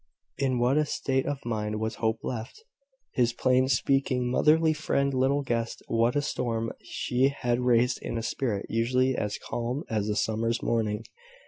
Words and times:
In 0.39 0.57
what 0.57 0.77
a 0.77 0.85
state 0.87 1.27
of 1.27 1.45
mind 1.45 1.79
was 1.79 1.97
Hope 2.01 2.21
left! 2.23 2.63
His 3.13 3.33
plain 3.33 3.67
speaking 3.67 4.31
motherly 4.31 4.73
friend 4.73 5.13
little 5.13 5.43
guessed 5.43 5.83
what 5.85 6.15
a 6.15 6.23
storm 6.23 6.71
she 6.81 7.27
had 7.27 7.59
raised 7.59 7.99
in 8.01 8.17
a 8.17 8.23
spirit 8.23 8.65
usually 8.67 9.15
as 9.15 9.37
calm 9.37 9.83
as 9.91 10.09
a 10.09 10.15
summer's 10.15 10.63
morning. 10.63 11.03